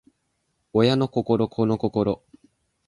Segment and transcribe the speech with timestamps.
[0.73, 2.23] 親の心子の心